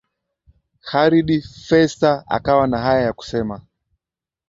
Khardi 0.87 1.37
Fessa 1.65 2.11
akawa 2.27 2.67
na 2.67 2.77
haya 2.77 3.01
ya 3.05 3.13
kusema 3.13 3.61